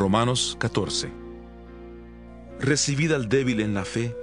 [0.00, 1.10] Romanos 14.
[2.58, 4.16] Recibid al débil en la fe,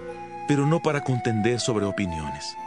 [0.48, 2.58] pero no para contender sobre opiniones.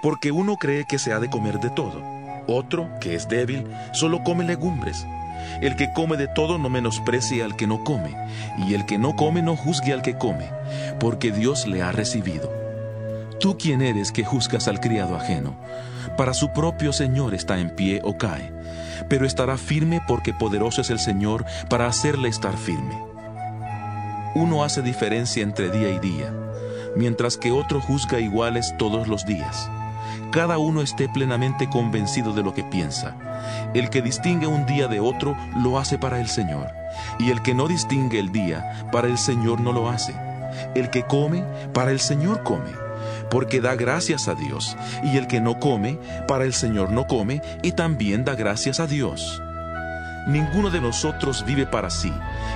[0.00, 2.00] Porque uno cree que se ha de comer de todo,
[2.46, 5.04] otro, que es débil, solo come legumbres.
[5.60, 8.14] El que come de todo no menosprecie al que no come,
[8.58, 10.48] y el que no come no juzgue al que come,
[11.00, 12.48] porque Dios le ha recibido.
[13.40, 15.56] ¿Tú quién eres que juzgas al criado ajeno?
[16.16, 18.52] Para su propio Señor está en pie o cae
[19.08, 22.98] pero estará firme porque poderoso es el Señor para hacerle estar firme.
[24.34, 26.32] Uno hace diferencia entre día y día,
[26.96, 29.70] mientras que otro juzga iguales todos los días.
[30.30, 33.16] Cada uno esté plenamente convencido de lo que piensa.
[33.74, 36.68] El que distingue un día de otro lo hace para el Señor,
[37.18, 40.14] y el que no distingue el día, para el Señor no lo hace.
[40.74, 41.44] El que come,
[41.74, 42.82] para el Señor come
[43.30, 47.42] porque da gracias a Dios, y el que no come, para el Señor no come,
[47.62, 49.42] y también da gracias a Dios.
[50.26, 52.12] Ninguno de nosotros vive para sí,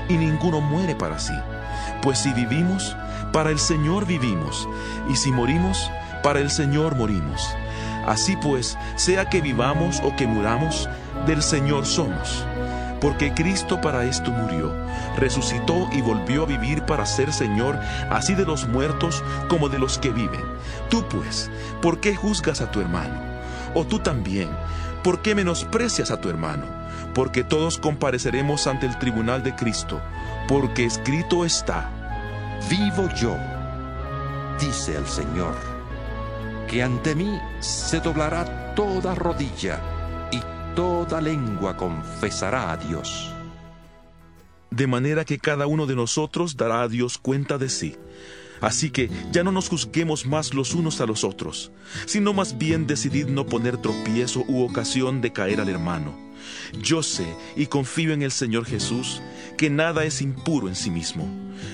[0.09, 1.35] y ninguno muere para sí.
[2.03, 2.97] Pues si vivimos,
[3.33, 4.69] para el Señor vivimos,
[5.11, 5.91] y si morimos,
[6.23, 7.55] para el Señor morimos.
[8.07, 10.89] Así pues, sea que vivamos o que muramos,
[11.27, 12.47] del Señor somos
[13.01, 14.73] porque Cristo para esto murió,
[15.17, 17.79] resucitó y volvió a vivir para ser Señor
[18.11, 20.43] así de los muertos como de los que viven.
[20.89, 21.51] Tú pues,
[21.83, 23.15] ¿por qué juzgas a tu hermano?
[23.75, 24.49] O tú también,
[25.03, 26.65] ¿por qué menosprecias a tu hermano?
[27.15, 30.01] Porque todos compareceremos ante el tribunal de Cristo,
[30.49, 31.91] porque escrito está,
[32.71, 33.37] Vivo yo,
[34.61, 35.55] dice el Señor,
[36.69, 39.81] que ante mí se doblará toda rodilla
[40.77, 43.33] toda lengua confesará a Dios.
[44.71, 47.97] De manera que cada uno de nosotros dará a Dios cuenta de sí.
[48.61, 51.73] Así que ya no nos juzguemos más los unos a los otros,
[52.05, 56.15] sino más bien decidid no poner tropiezo u ocasión de caer al hermano.
[56.83, 57.27] Yo sé
[57.57, 59.23] y confío en el Señor Jesús
[59.57, 61.27] que nada es impuro en sí mismo,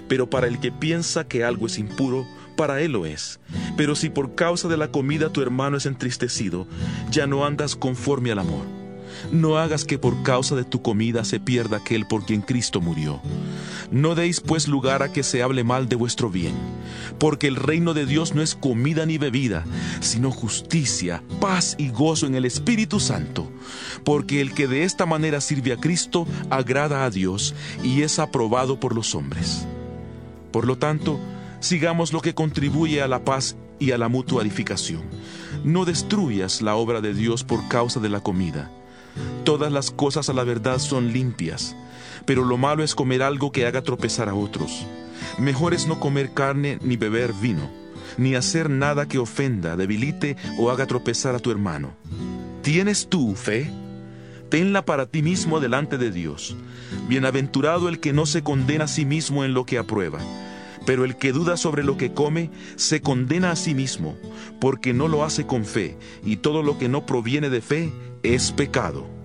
[0.08, 2.24] pero para el que piensa que algo es impuro,
[2.56, 3.40] para él lo es.
[3.76, 6.68] Pero si por causa de la comida tu hermano es entristecido,
[7.10, 8.81] ya no andas conforme al amor.
[9.30, 13.20] No hagas que por causa de tu comida se pierda aquel por quien Cristo murió.
[13.90, 16.54] No deis pues lugar a que se hable mal de vuestro bien,
[17.18, 19.64] porque el reino de Dios no es comida ni bebida,
[20.00, 23.50] sino justicia, paz y gozo en el Espíritu Santo,
[24.04, 28.80] porque el que de esta manera sirve a Cristo agrada a Dios y es aprobado
[28.80, 29.66] por los hombres.
[30.52, 31.20] Por lo tanto,
[31.60, 35.02] sigamos lo que contribuye a la paz y a la mutua edificación.
[35.64, 38.70] No destruyas la obra de Dios por causa de la comida
[39.44, 41.76] Todas las cosas a la verdad son limpias,
[42.24, 44.86] pero lo malo es comer algo que haga tropezar a otros.
[45.38, 47.70] Mejor es no comer carne ni beber vino,
[48.16, 51.90] ni hacer nada que ofenda, debilite o haga tropezar a tu hermano.
[52.62, 53.70] ¿Tienes tú fe?
[54.48, 56.54] Tenla para ti mismo delante de Dios.
[57.08, 60.18] Bienaventurado el que no se condena a sí mismo en lo que aprueba.
[60.84, 64.16] Pero el que duda sobre lo que come, se condena a sí mismo,
[64.60, 68.52] porque no lo hace con fe, y todo lo que no proviene de fe es
[68.52, 69.21] pecado.